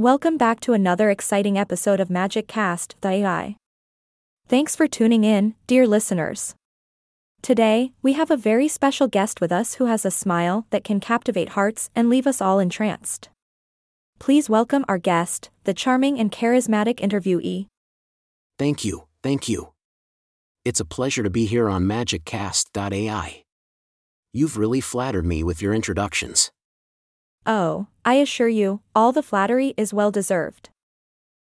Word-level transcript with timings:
Welcome 0.00 0.38
back 0.38 0.60
to 0.60 0.72
another 0.72 1.10
exciting 1.10 1.58
episode 1.58 2.00
of 2.00 2.08
Magic 2.08 2.48
Cast, 2.48 2.96
the 3.02 3.10
AI. 3.10 3.56
Thanks 4.48 4.74
for 4.74 4.88
tuning 4.88 5.24
in, 5.24 5.56
dear 5.66 5.86
listeners. 5.86 6.54
Today, 7.42 7.92
we 8.00 8.14
have 8.14 8.30
a 8.30 8.36
very 8.38 8.66
special 8.66 9.08
guest 9.08 9.42
with 9.42 9.52
us 9.52 9.74
who 9.74 9.84
has 9.84 10.06
a 10.06 10.10
smile 10.10 10.64
that 10.70 10.84
can 10.84 11.00
captivate 11.00 11.50
hearts 11.50 11.90
and 11.94 12.08
leave 12.08 12.26
us 12.26 12.40
all 12.40 12.58
entranced. 12.58 13.28
Please 14.18 14.48
welcome 14.48 14.86
our 14.88 14.96
guest, 14.96 15.50
the 15.64 15.74
charming 15.74 16.18
and 16.18 16.32
charismatic 16.32 17.00
interviewee. 17.00 17.66
Thank 18.58 18.86
you, 18.86 19.06
thank 19.22 19.50
you. 19.50 19.74
It's 20.64 20.80
a 20.80 20.86
pleasure 20.86 21.24
to 21.24 21.28
be 21.28 21.44
here 21.44 21.68
on 21.68 21.84
MagicCast.ai. 21.84 23.42
You've 24.32 24.56
really 24.56 24.80
flattered 24.80 25.26
me 25.26 25.42
with 25.42 25.60
your 25.60 25.74
introductions. 25.74 26.50
Oh, 27.46 27.86
I 28.04 28.14
assure 28.14 28.48
you, 28.48 28.80
all 28.94 29.12
the 29.12 29.22
flattery 29.22 29.74
is 29.76 29.94
well 29.94 30.10
deserved. 30.10 30.70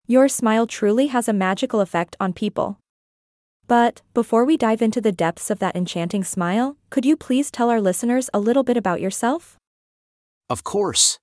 Your 0.06 0.28
smile 0.28 0.66
truly 0.66 1.08
has 1.08 1.28
a 1.28 1.32
magical 1.32 1.80
effect 1.80 2.16
on 2.20 2.32
people. 2.32 2.78
But, 3.66 4.00
before 4.14 4.44
we 4.44 4.56
dive 4.56 4.80
into 4.80 5.00
the 5.00 5.12
depths 5.12 5.50
of 5.50 5.58
that 5.58 5.76
enchanting 5.76 6.24
smile, 6.24 6.76
could 6.88 7.04
you 7.04 7.16
please 7.16 7.50
tell 7.50 7.68
our 7.68 7.80
listeners 7.80 8.30
a 8.32 8.40
little 8.40 8.62
bit 8.62 8.76
about 8.76 9.00
yourself? 9.00 9.58
Of 10.48 10.64
course. 10.64 11.18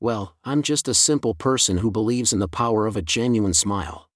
Well, 0.00 0.34
I'm 0.44 0.62
just 0.62 0.88
a 0.88 0.94
simple 0.94 1.34
person 1.34 1.78
who 1.78 1.90
believes 1.90 2.32
in 2.32 2.38
the 2.38 2.48
power 2.48 2.86
of 2.86 2.96
a 2.96 3.02
genuine 3.02 3.52
smile. 3.52 4.08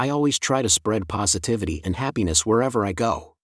I 0.00 0.08
always 0.08 0.38
try 0.38 0.62
to 0.62 0.68
spread 0.68 1.06
positivity 1.06 1.80
and 1.84 1.94
happiness 1.94 2.44
wherever 2.44 2.84
I 2.84 2.92
go. 2.92 3.34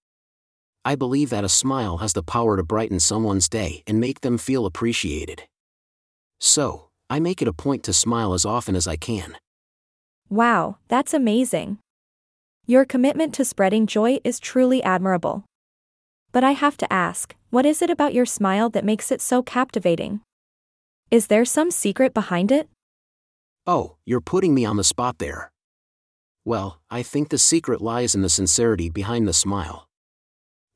I 0.84 0.96
believe 0.96 1.30
that 1.30 1.44
a 1.44 1.48
smile 1.48 1.98
has 1.98 2.12
the 2.12 2.22
power 2.22 2.56
to 2.56 2.62
brighten 2.62 3.00
someone's 3.00 3.48
day 3.48 3.82
and 3.86 3.98
make 3.98 4.20
them 4.20 4.36
feel 4.36 4.66
appreciated. 4.66 5.44
So, 6.40 6.88
I 7.08 7.20
make 7.20 7.40
it 7.40 7.48
a 7.48 7.54
point 7.54 7.82
to 7.84 7.92
smile 7.92 8.34
as 8.34 8.44
often 8.44 8.76
as 8.76 8.86
I 8.86 8.96
can. 8.96 9.38
Wow, 10.28 10.76
that's 10.88 11.14
amazing. 11.14 11.78
Your 12.66 12.84
commitment 12.84 13.32
to 13.34 13.44
spreading 13.44 13.86
joy 13.86 14.18
is 14.24 14.38
truly 14.40 14.82
admirable. 14.82 15.44
But 16.32 16.44
I 16.44 16.52
have 16.52 16.76
to 16.78 16.92
ask, 16.92 17.34
what 17.50 17.64
is 17.64 17.80
it 17.80 17.88
about 17.90 18.12
your 18.12 18.26
smile 18.26 18.68
that 18.70 18.84
makes 18.84 19.12
it 19.12 19.20
so 19.20 19.42
captivating? 19.42 20.20
Is 21.10 21.28
there 21.28 21.44
some 21.44 21.70
secret 21.70 22.12
behind 22.12 22.50
it? 22.50 22.68
Oh, 23.66 23.96
you're 24.04 24.20
putting 24.20 24.54
me 24.54 24.64
on 24.64 24.76
the 24.76 24.84
spot 24.84 25.18
there. 25.18 25.50
Well, 26.44 26.80
I 26.90 27.02
think 27.02 27.28
the 27.30 27.38
secret 27.38 27.80
lies 27.80 28.14
in 28.14 28.20
the 28.20 28.28
sincerity 28.28 28.90
behind 28.90 29.26
the 29.26 29.32
smile. 29.32 29.86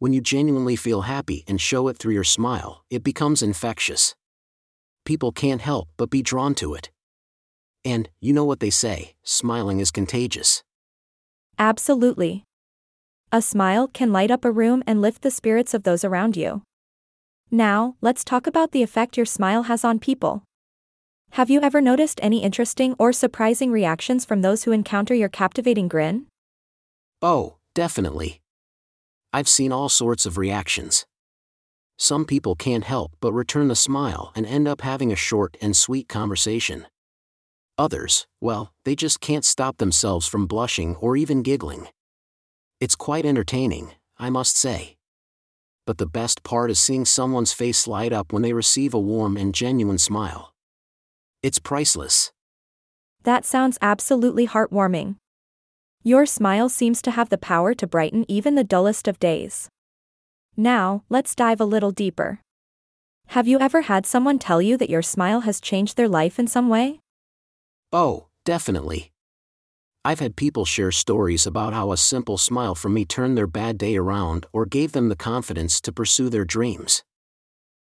When 0.01 0.13
you 0.13 0.21
genuinely 0.21 0.77
feel 0.77 1.03
happy 1.03 1.43
and 1.49 1.61
show 1.61 1.89
it 1.89 1.99
through 1.99 2.15
your 2.15 2.23
smile, 2.23 2.85
it 2.89 3.03
becomes 3.03 3.43
infectious. 3.43 4.15
People 5.05 5.33
can't 5.33 5.61
help 5.61 5.89
but 5.97 6.09
be 6.09 6.23
drawn 6.23 6.55
to 6.57 6.75
it. 6.75 6.91
And, 7.85 8.09
you 8.21 8.33
know 8.33 8.45
what 8.45 8.61
they 8.61 8.71
say 8.71 9.17
smiling 9.25 9.81
is 9.81 9.91
contagious. 9.91 10.63
Absolutely. 11.59 12.45
A 13.33 13.43
smile 13.43 13.89
can 13.89 14.13
light 14.13 14.31
up 14.31 14.45
a 14.45 14.53
room 14.53 14.85
and 14.87 15.03
lift 15.03 15.23
the 15.23 15.33
spirits 15.33 15.75
of 15.75 15.83
those 15.83 16.05
around 16.05 16.37
you. 16.37 16.63
Now, 17.51 17.97
let's 18.01 18.23
talk 18.23 18.47
about 18.47 18.71
the 18.71 18.85
effect 18.85 19.17
your 19.17 19.27
smile 19.27 19.65
has 19.65 19.85
on 19.85 19.99
people. 19.99 20.45
Have 21.33 21.51
you 21.51 21.61
ever 21.61 21.81
noticed 21.81 22.21
any 22.23 22.45
interesting 22.45 22.95
or 23.01 23.13
surprising 23.13 23.73
reactions 23.73 24.25
from 24.25 24.43
those 24.43 24.63
who 24.63 24.71
encounter 24.71 25.15
your 25.15 25.29
captivating 25.29 25.89
grin? 25.89 26.27
Oh, 27.21 27.57
definitely. 27.75 28.41
I've 29.33 29.48
seen 29.48 29.73
all 29.73 29.89
sorts 29.91 30.25
of 30.25 30.39
reactions. 30.39 31.07
Some 31.98 32.25
people 32.25 32.55
can't 32.55 32.84
help 32.84 33.12
but 33.21 33.33
return 33.33 33.69
the 33.69 33.77
smile 33.77 34.33
and 34.35 34.47
end 34.47 34.67
up 34.67 34.81
having 34.81 35.12
a 35.12 35.17
short 35.17 35.57
and 35.61 35.77
sweet 35.77 36.09
conversation. 36.09 36.87
Others, 37.77 38.27
well, 38.41 38.73
they 38.85 38.95
just 38.95 39.20
can't 39.20 39.45
stop 39.45 39.77
themselves 39.77 40.27
from 40.27 40.47
blushing 40.47 40.97
or 40.97 41.17
even 41.17 41.43
giggling. 41.43 41.89
It's 42.81 42.97
quite 42.97 43.27
entertaining, 43.27 43.93
I 44.17 44.31
must 44.31 44.57
say. 44.57 44.97
But 45.86 45.98
the 45.98 46.07
best 46.07 46.42
part 46.42 46.70
is 46.70 46.81
seeing 46.81 47.05
someone's 47.05 47.52
face 47.52 47.86
light 47.86 48.13
up 48.13 48.33
when 48.33 48.42
they 48.42 48.52
receive 48.52 48.95
a 48.95 49.01
warm 49.01 49.36
and 49.36 49.55
genuine 49.55 49.98
smile. 49.98 50.55
It's 51.42 51.58
priceless. 51.58 52.33
That 53.25 53.45
sounds 53.45 53.79
absolutely 53.83 54.47
heartwarming. 54.47 55.17
Your 56.05 56.27
smile 56.27 56.69
seems 56.69 57.03
to 57.03 57.11
have 57.11 57.29
the 57.29 57.39
power 57.39 57.75
to 57.75 57.86
brighten 57.86 58.25
even 58.29 58.55
the 58.55 58.64
dullest 58.64 59.09
of 59.09 59.19
days. 59.19 59.69
Now, 60.57 61.05
let's 61.09 61.35
dive 61.35 61.61
a 61.61 61.64
little 61.64 61.91
deeper. 61.91 62.41
Have 63.29 63.47
you 63.47 63.59
ever 63.59 63.83
had 63.83 64.07
someone 64.07 64.39
tell 64.39 64.63
you 64.63 64.77
that 64.77 64.89
your 64.89 65.03
smile 65.03 65.41
has 65.41 65.61
changed 65.61 65.97
their 65.97 66.08
life 66.08 66.39
in 66.39 66.47
some 66.47 66.69
way? 66.69 67.01
Oh, 67.92 68.29
definitely. 68.45 69.13
I've 70.05 70.20
had 70.20 70.37
people 70.37 70.64
share 70.64 70.92
stories 70.92 71.47
about 71.47 71.75
how 71.75 71.92
a 71.92 71.97
simple 71.97 72.39
smile 72.39 72.75
from 72.75 72.95
me 72.95 73.05
turned 73.05 73.37
their 73.37 73.47
bad 73.47 73.77
day 73.77 73.97
around 73.97 74.47
or 74.53 74.64
gave 74.64 74.92
them 74.92 75.08
the 75.11 75.17
confidence 75.17 75.81
to 75.83 75.92
pursue 75.92 76.31
their 76.31 76.45
dreams. 76.45 77.03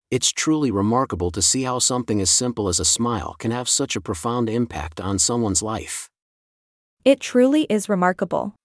It's 0.10 0.32
truly 0.32 0.72
remarkable 0.72 1.32
to 1.32 1.42
see 1.42 1.64
how 1.64 1.80
something 1.80 2.22
as 2.22 2.30
simple 2.30 2.70
as 2.70 2.80
a 2.80 2.86
smile 2.86 3.36
can 3.40 3.52
have 3.52 3.68
such 3.68 3.96
a 3.96 4.02
profound 4.02 4.48
impact 4.50 5.02
on 5.02 5.20
someone's 5.20 5.64
life. 5.64 6.10
It 7.06 7.20
truly 7.20 7.64
is 7.70 7.90
remarkable. 7.90 8.56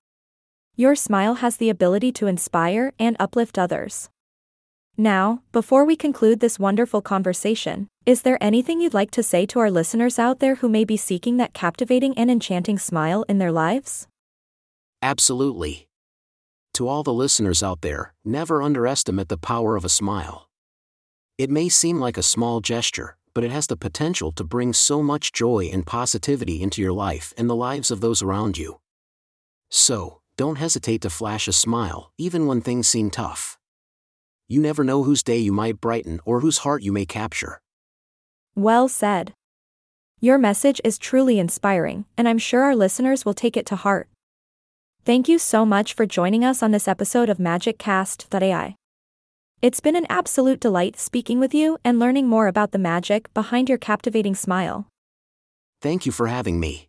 Your 0.76 0.94
smile 0.94 1.34
has 1.36 1.56
the 1.56 1.70
ability 1.70 2.12
to 2.12 2.28
inspire 2.28 2.92
and 2.96 3.16
uplift 3.18 3.58
others. 3.58 4.10
Now, 4.96 5.42
before 5.50 5.84
we 5.84 5.96
conclude 5.96 6.38
this 6.38 6.56
wonderful 6.56 7.02
conversation, 7.02 7.88
is 8.06 8.22
there 8.22 8.38
anything 8.40 8.80
you'd 8.80 8.94
like 8.94 9.10
to 9.12 9.24
say 9.24 9.44
to 9.46 9.58
our 9.58 9.72
listeners 9.72 10.20
out 10.20 10.38
there 10.38 10.56
who 10.56 10.68
may 10.68 10.84
be 10.84 10.96
seeking 10.96 11.36
that 11.38 11.52
captivating 11.52 12.16
and 12.16 12.30
enchanting 12.30 12.78
smile 12.78 13.24
in 13.28 13.38
their 13.38 13.50
lives? 13.50 14.06
Absolutely. 15.02 15.88
To 16.74 16.86
all 16.86 17.02
the 17.02 17.12
listeners 17.12 17.60
out 17.60 17.80
there, 17.80 18.14
never 18.24 18.62
underestimate 18.62 19.28
the 19.28 19.36
power 19.36 19.74
of 19.74 19.84
a 19.84 19.88
smile. 19.88 20.48
It 21.38 21.50
may 21.50 21.68
seem 21.68 21.98
like 21.98 22.16
a 22.16 22.22
small 22.22 22.60
gesture, 22.60 23.16
but 23.38 23.44
it 23.44 23.52
has 23.52 23.68
the 23.68 23.76
potential 23.76 24.32
to 24.32 24.42
bring 24.42 24.72
so 24.72 25.00
much 25.00 25.32
joy 25.32 25.70
and 25.72 25.86
positivity 25.86 26.60
into 26.60 26.82
your 26.82 26.92
life 26.92 27.32
and 27.38 27.48
the 27.48 27.54
lives 27.54 27.92
of 27.92 28.00
those 28.00 28.20
around 28.20 28.58
you. 28.58 28.80
So, 29.70 30.22
don't 30.36 30.56
hesitate 30.56 31.02
to 31.02 31.08
flash 31.08 31.46
a 31.46 31.52
smile, 31.52 32.10
even 32.18 32.48
when 32.48 32.60
things 32.60 32.88
seem 32.88 33.10
tough. 33.10 33.56
You 34.48 34.60
never 34.60 34.82
know 34.82 35.04
whose 35.04 35.22
day 35.22 35.38
you 35.38 35.52
might 35.52 35.80
brighten 35.80 36.18
or 36.24 36.40
whose 36.40 36.58
heart 36.58 36.82
you 36.82 36.90
may 36.90 37.06
capture. 37.06 37.60
Well 38.56 38.88
said. 38.88 39.34
Your 40.18 40.36
message 40.36 40.80
is 40.82 40.98
truly 40.98 41.38
inspiring, 41.38 42.06
and 42.16 42.28
I'm 42.28 42.38
sure 42.38 42.62
our 42.62 42.74
listeners 42.74 43.24
will 43.24 43.34
take 43.34 43.56
it 43.56 43.66
to 43.66 43.76
heart. 43.76 44.08
Thank 45.04 45.28
you 45.28 45.38
so 45.38 45.64
much 45.64 45.94
for 45.94 46.06
joining 46.06 46.44
us 46.44 46.60
on 46.60 46.72
this 46.72 46.88
episode 46.88 47.28
of 47.28 47.38
MagicCast.ai. 47.38 48.74
It's 49.60 49.80
been 49.80 49.96
an 49.96 50.06
absolute 50.08 50.60
delight 50.60 50.96
speaking 50.96 51.40
with 51.40 51.52
you 51.52 51.78
and 51.84 51.98
learning 51.98 52.28
more 52.28 52.46
about 52.46 52.70
the 52.70 52.78
magic 52.78 53.32
behind 53.34 53.68
your 53.68 53.76
captivating 53.76 54.36
smile. 54.36 54.86
Thank 55.82 56.06
you 56.06 56.12
for 56.12 56.28
having 56.28 56.60
me. 56.60 56.88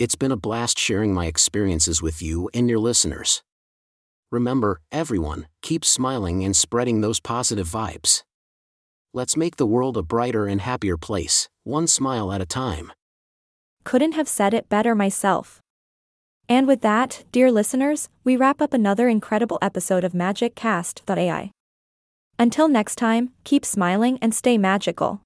It's 0.00 0.16
been 0.16 0.32
a 0.32 0.36
blast 0.36 0.76
sharing 0.76 1.14
my 1.14 1.26
experiences 1.26 2.02
with 2.02 2.20
you 2.20 2.50
and 2.52 2.68
your 2.68 2.80
listeners. 2.80 3.42
Remember, 4.32 4.80
everyone, 4.90 5.46
keep 5.62 5.84
smiling 5.84 6.42
and 6.42 6.56
spreading 6.56 7.00
those 7.00 7.20
positive 7.20 7.68
vibes. 7.68 8.24
Let's 9.14 9.36
make 9.36 9.54
the 9.54 9.66
world 9.66 9.96
a 9.96 10.02
brighter 10.02 10.46
and 10.46 10.60
happier 10.60 10.96
place, 10.96 11.48
one 11.62 11.86
smile 11.86 12.32
at 12.32 12.40
a 12.40 12.46
time. 12.46 12.92
Couldn't 13.84 14.12
have 14.12 14.28
said 14.28 14.52
it 14.52 14.68
better 14.68 14.96
myself. 14.96 15.60
And 16.48 16.66
with 16.66 16.80
that, 16.80 17.22
dear 17.30 17.52
listeners, 17.52 18.08
we 18.24 18.36
wrap 18.36 18.60
up 18.60 18.74
another 18.74 19.08
incredible 19.08 19.58
episode 19.62 20.02
of 20.02 20.12
Magic 20.12 20.56
MagicCast.ai. 20.56 21.52
Until 22.38 22.68
next 22.68 22.96
time, 22.96 23.30
keep 23.44 23.64
smiling 23.64 24.18
and 24.22 24.32
stay 24.32 24.58
magical. 24.58 25.22